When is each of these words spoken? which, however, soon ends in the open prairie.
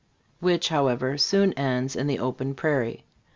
which, 0.39 0.69
however, 0.69 1.15
soon 1.15 1.53
ends 1.53 1.95
in 1.95 2.07
the 2.07 2.17
open 2.17 2.55
prairie. 2.55 3.05